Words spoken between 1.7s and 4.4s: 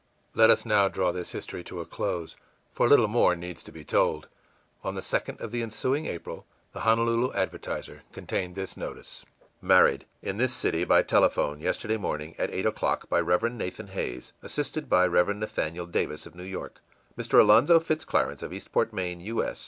a close, for little more needs to be told.